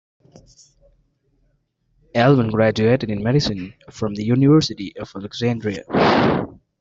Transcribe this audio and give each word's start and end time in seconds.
Alwan 2.15 2.49
graduated 2.49 3.11
in 3.11 3.21
Medicine 3.21 3.75
from 3.91 4.15
the 4.15 4.23
University 4.23 4.97
of 4.97 5.11
Alexandria. 5.15 5.83